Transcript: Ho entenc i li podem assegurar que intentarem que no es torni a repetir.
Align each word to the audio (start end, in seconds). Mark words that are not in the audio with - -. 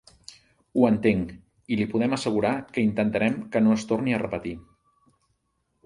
Ho 0.79 0.85
entenc 0.87 1.33
i 1.35 1.77
li 1.81 1.87
podem 1.93 2.17
assegurar 2.19 2.55
que 2.73 2.87
intentarem 2.87 3.39
que 3.53 3.65
no 3.67 3.79
es 3.79 3.89
torni 3.93 4.17
a 4.19 4.25
repetir. 4.27 4.59